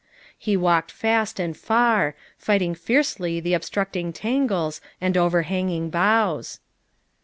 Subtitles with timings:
[0.35, 6.59] He walked fast and far, fighting fiercely the ob structing tangles and overhanging boughs.